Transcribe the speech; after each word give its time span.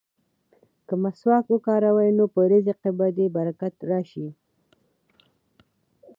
که 0.87 0.93
مسواک 1.03 1.45
وکاروې 1.49 2.09
نو 2.17 2.25
په 2.33 2.41
رزق 2.51 2.77
کې 2.83 2.91
به 2.97 3.07
دې 3.17 3.25
برکت 3.35 3.75
راشي. 3.91 4.27